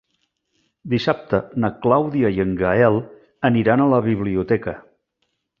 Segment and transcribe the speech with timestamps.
[0.93, 2.99] Dissabte na Clàudia i en Gaël
[3.51, 4.79] aniran a la biblioteca.